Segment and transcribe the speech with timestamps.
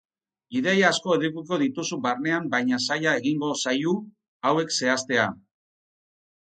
[0.59, 3.95] Ideia asko edukiko dituzu barnean vaina zaila egingo zaiu
[4.51, 5.33] hauek zehaztea.